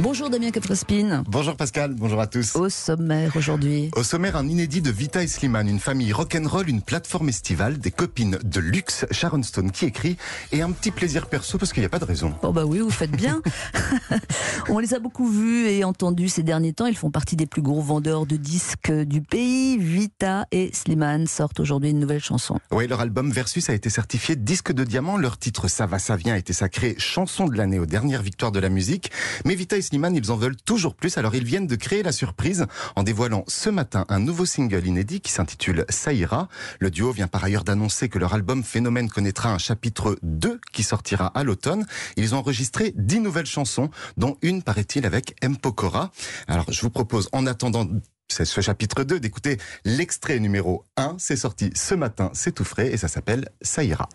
[0.00, 1.24] Bonjour Damien Caprespine.
[1.26, 2.54] Bonjour Pascal, bonjour à tous.
[2.54, 3.90] Au sommaire aujourd'hui.
[3.96, 7.90] Au sommaire, un inédit de Vita et Slimane, une famille rock'n'roll, une plateforme estivale, des
[7.90, 10.18] copines de luxe, Sharon Stone qui écrit,
[10.52, 12.34] et un petit plaisir perso parce qu'il n'y a pas de raison.
[12.42, 13.40] Oh bah oui, vous faites bien.
[14.68, 16.86] On les a beaucoup vus et entendus ces derniers temps.
[16.86, 19.78] Ils font partie des plus gros vendeurs de disques du pays.
[19.78, 22.58] Vita et Slimane sortent aujourd'hui une nouvelle chanson.
[22.70, 25.16] Oui, leur album Versus a été certifié disque de diamant.
[25.16, 28.52] Leur titre Ça va, ça vient a été sacré chanson de l'année aux dernières victoires
[28.52, 29.10] de la musique.
[29.46, 31.16] Mais Vita et Slimane, ils en veulent toujours plus.
[31.16, 35.20] Alors ils viennent de créer la surprise en dévoilant ce matin un nouveau single inédit
[35.20, 36.48] qui s'intitule Saïra.
[36.80, 40.82] Le duo vient par ailleurs d'annoncer que leur album Phénomène connaîtra un chapitre 2 qui
[40.82, 41.86] sortira à l'automne.
[42.16, 45.56] Ils ont enregistré 10 nouvelles chansons, dont une, paraît-il, avec M.
[45.56, 46.10] Pokora.
[46.48, 47.86] Alors je vous propose, en attendant
[48.28, 51.16] ce chapitre 2 d'écouter l'extrait numéro 1.
[51.18, 54.08] C'est sorti ce matin, c'est tout frais et ça s'appelle Saïra.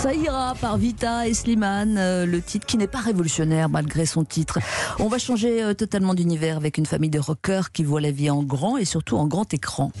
[0.00, 4.24] Ça ira par Vita et Slimane, euh, le titre qui n'est pas révolutionnaire malgré son
[4.24, 4.58] titre.
[4.98, 8.30] On va changer euh, totalement d'univers avec une famille de rockers qui voit la vie
[8.30, 9.92] en grand et surtout en grand écran.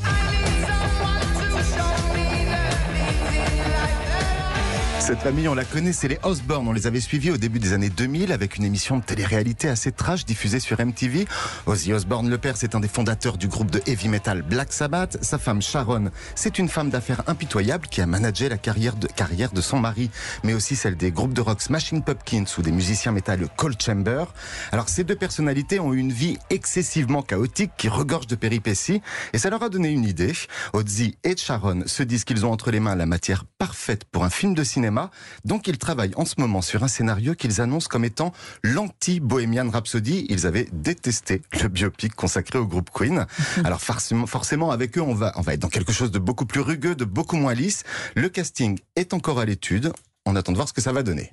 [5.10, 6.68] Cette famille, on la connaît, c'est les Osborne.
[6.68, 9.90] On les avait suivis au début des années 2000 avec une émission de télé-réalité assez
[9.90, 11.26] trash diffusée sur MTV.
[11.66, 15.18] Ozzy Osbourne, le père, c'est un des fondateurs du groupe de heavy metal Black Sabbath.
[15.20, 19.50] Sa femme Sharon, c'est une femme d'affaires impitoyable qui a managé la carrière de, carrière
[19.50, 20.10] de son mari,
[20.44, 24.26] mais aussi celle des groupes de rock Smashing Pumpkins ou des musiciens métal Cold Chamber.
[24.70, 29.38] Alors ces deux personnalités ont eu une vie excessivement chaotique qui regorge de péripéties et
[29.38, 30.34] ça leur a donné une idée.
[30.72, 34.30] Ozzy et Sharon se disent qu'ils ont entre les mains la matière parfaite pour un
[34.30, 34.99] film de cinéma
[35.44, 40.26] donc ils travaillent en ce moment sur un scénario qu'ils annoncent comme étant l'anti-Bohemian Rhapsody.
[40.28, 43.26] Ils avaient détesté le biopic consacré au groupe Queen.
[43.64, 46.46] Alors forcément, forcément avec eux, on va, on va être dans quelque chose de beaucoup
[46.46, 47.84] plus rugueux, de beaucoup moins lisse.
[48.14, 49.92] Le casting est encore à l'étude
[50.30, 51.32] on attend de voir ce que ça va donner.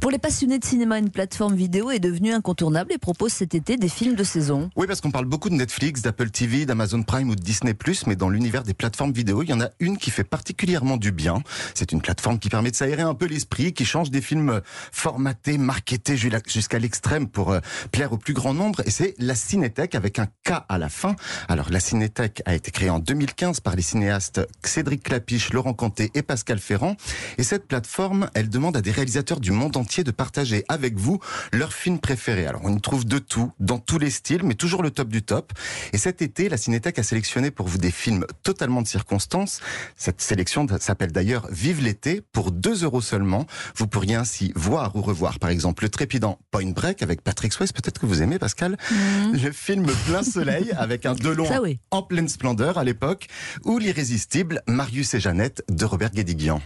[0.00, 3.76] Pour les passionnés de cinéma, une plateforme vidéo est devenue incontournable et propose cet été
[3.76, 4.70] des films de saison.
[4.76, 7.74] Oui, parce qu'on parle beaucoup de Netflix, d'Apple TV, d'Amazon Prime ou de Disney+,
[8.06, 11.12] mais dans l'univers des plateformes vidéo, il y en a une qui fait particulièrement du
[11.12, 11.42] bien.
[11.74, 14.60] C'est une plateforme qui permet de s'aérer un peu l'esprit, qui change des films
[14.92, 17.60] formatés, marketés jusqu'à l'extrême pour euh,
[17.92, 21.16] plaire au plus grand nombre, et c'est la Cinétech avec un K à la fin.
[21.48, 26.10] Alors la Cinétech a été créée en 2015 par les cinéastes Cédric Clapiche, Laurent Canté
[26.14, 26.96] et Pascal Ferrand,
[27.38, 31.20] et cette plateforme elle demande à des réalisateurs du monde entier de partager avec vous
[31.52, 32.46] leurs films préférés.
[32.46, 35.22] Alors, on y trouve de tout, dans tous les styles, mais toujours le top du
[35.22, 35.52] top.
[35.92, 39.60] Et cet été, la Cinétech a sélectionné pour vous des films totalement de circonstances.
[39.96, 43.46] Cette sélection s'appelle d'ailleurs Vive l'été pour 2 euros seulement.
[43.76, 47.72] Vous pourriez ainsi voir ou revoir, par exemple, le trépidant Point Break avec Patrick Swayze.
[47.72, 48.76] Peut-être que vous aimez, Pascal.
[48.90, 49.42] Mhm.
[49.42, 51.48] Le film Plein Soleil avec un Delon
[51.90, 53.28] en pleine splendeur à l'époque.
[53.64, 56.60] Ou l'irrésistible Marius et Jeannette de Robert Guédiguian.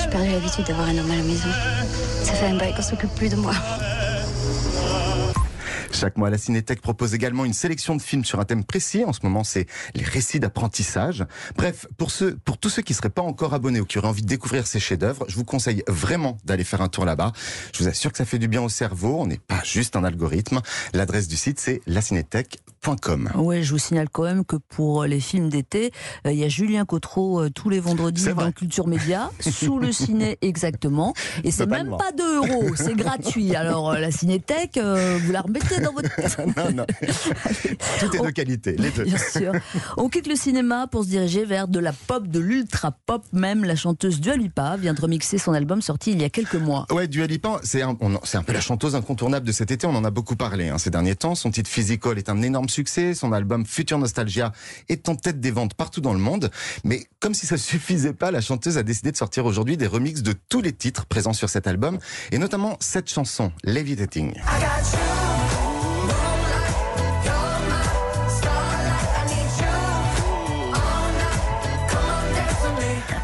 [0.00, 1.48] J'ai perdu l'habitude d'avoir un homme à la maison.
[2.22, 3.54] Ça fait un bail qu'on s'occupe plus de moi.
[5.92, 9.04] Chaque mois, la Cinétech propose également une sélection de films sur un thème précis.
[9.04, 11.24] En ce moment, c'est les récits d'apprentissage.
[11.56, 14.22] Bref, pour ceux, pour tous ceux qui seraient pas encore abonnés ou qui auraient envie
[14.22, 17.32] de découvrir ces chefs-d'œuvre, je vous conseille vraiment d'aller faire un tour là-bas.
[17.72, 19.16] Je vous assure que ça fait du bien au cerveau.
[19.20, 20.60] On n'est pas juste un algorithme.
[20.94, 23.30] L'adresse du site, c'est lacinétech.com.
[23.36, 25.92] Oui, je vous signale quand même que pour les films d'été,
[26.26, 29.92] euh, il y a Julien Cotreau euh, tous les vendredis dans Culture Média, sous le
[29.92, 31.12] ciné exactement.
[31.44, 33.54] Et c'est même pas 2 euros, c'est gratuit.
[33.54, 36.10] Alors euh, la Cinétech, vous la remettez dans votre...
[36.56, 36.86] non, non.
[38.00, 39.04] Tout est de qualité, les deux.
[39.04, 39.52] Bien sûr.
[39.96, 43.64] On quitte le cinéma pour se diriger vers de la pop, de l'ultra pop même.
[43.64, 46.86] La chanteuse Dua Lipa vient de remixer son album sorti il y a quelques mois.
[46.90, 49.86] Ouais, Dua Lipa, c'est un, un, peu la chanteuse incontournable de cet été.
[49.86, 51.34] On en a beaucoup parlé hein, ces derniers temps.
[51.34, 53.14] Son titre Physical est un énorme succès.
[53.14, 54.52] Son album Future Nostalgia
[54.88, 56.50] est en tête des ventes partout dans le monde.
[56.84, 60.22] Mais comme si ça suffisait pas, la chanteuse a décidé de sortir aujourd'hui des remixes
[60.22, 61.98] de tous les titres présents sur cet album,
[62.30, 64.34] et notamment cette chanson, Levitating.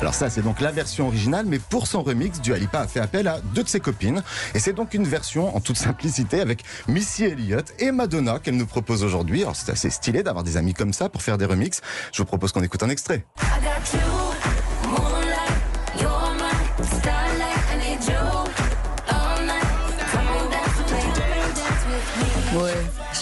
[0.01, 3.01] Alors ça, c'est donc la version originale, mais pour son remix, Dua Lipa a fait
[3.01, 4.23] appel à deux de ses copines.
[4.55, 8.67] Et c'est donc une version en toute simplicité avec Missy Elliott et Madonna qu'elle nous
[8.67, 9.43] propose aujourd'hui.
[9.43, 11.81] Alors c'est assez stylé d'avoir des amis comme ça pour faire des remixes.
[12.13, 13.25] Je vous propose qu'on écoute un extrait.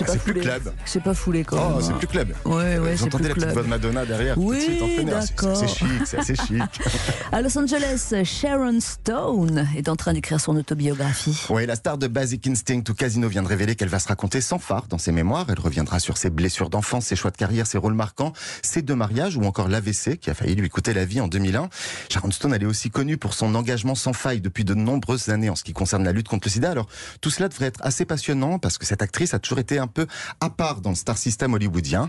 [0.04, 0.72] C'est plus club.
[0.84, 1.82] C'est pas foulé quand oh, même.
[1.82, 2.34] c'est plus club.
[2.44, 5.56] Ouais, ouais, Vous entendez la petite voix de Madonna derrière Oui, d'accord.
[5.56, 6.62] C'est chic, c'est assez chic.
[7.32, 11.46] à Los Angeles, Sharon Stone est en train d'écrire son autobiographie.
[11.50, 14.40] Oui, la star de Basic Instinct ou Casino vient de révéler qu'elle va se raconter
[14.40, 15.46] sans phare dans ses mémoires.
[15.48, 18.32] Elle reviendra sur ses blessures d'enfance, ses choix de carrière, ses rôles marquants,
[18.62, 21.68] ses deux mariages ou encore l'AVC qui a failli lui coûter la vie en 2001.
[22.10, 25.50] Sharon Stone, elle est aussi connue pour son engagement sans faille depuis de nombreuses années
[25.50, 26.70] en ce qui concerne la lutte contre le sida.
[26.70, 26.88] Alors,
[27.20, 30.06] tout cela devrait être assez passionnant parce que cette actrice a toujours été un peu
[30.40, 32.08] à part dans le star system hollywoodien.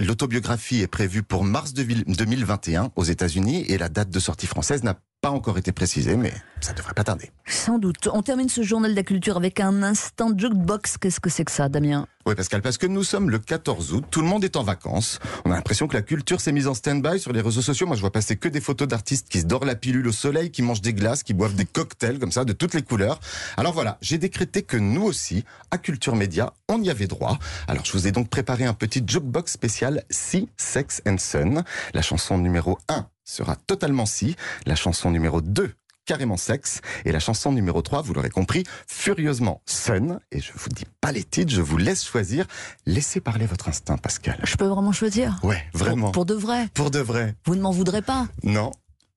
[0.00, 4.96] L'autobiographie est prévue pour mars 2021 aux États-Unis et la date de sortie française n'a
[5.22, 7.30] pas encore été précisée, mais ça devrait pas tarder.
[7.46, 8.08] Sans doute.
[8.12, 10.98] On termine ce journal de la culture avec un instant jukebox.
[10.98, 12.06] Qu'est-ce que c'est que ça, Damien?
[12.24, 15.18] Oui, Pascal, parce que nous sommes le 14 août, tout le monde est en vacances.
[15.44, 17.88] On a l'impression que la culture s'est mise en stand-by sur les réseaux sociaux.
[17.88, 20.52] Moi, je vois passer que des photos d'artistes qui se dorent la pilule au soleil,
[20.52, 23.18] qui mangent des glaces, qui boivent des cocktails comme ça, de toutes les couleurs.
[23.56, 27.38] Alors voilà, j'ai décrété que nous aussi, à Culture Média, on y avait droit.
[27.66, 31.64] Alors je vous ai donc préparé un petit jukebox spécial Si, Sex and Sun.
[31.92, 35.72] La chanson numéro 1 sera totalement si, la chanson numéro 2
[36.04, 36.80] carrément sexe.
[37.04, 40.20] Et la chanson numéro 3, vous l'aurez compris, furieusement Sun.
[40.30, 42.46] Et je vous dis pas les titres, je vous laisse choisir.
[42.86, 44.38] Laissez parler votre instinct, Pascal.
[44.44, 46.06] Je peux vraiment choisir Ouais, vraiment.
[46.06, 47.34] Pour, pour, de vrai Pour de vrai.
[47.46, 48.72] Vous ne m'en voudrez pas Non.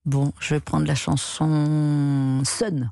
[0.06, 2.92] Bon, je vais prendre la chanson Sun.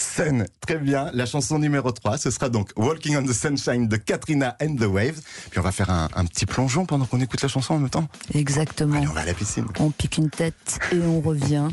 [0.00, 1.10] Sun, très bien.
[1.12, 4.82] La chanson numéro 3, ce sera donc Walking on the Sunshine de Katrina and the
[4.84, 5.20] Waves.
[5.50, 7.90] Puis on va faire un, un petit plongeon pendant qu'on écoute la chanson en même
[7.90, 8.06] temps.
[8.32, 8.96] Exactement.
[8.96, 9.66] Allez, on va à la piscine.
[9.80, 11.68] On pique une tête et on revient.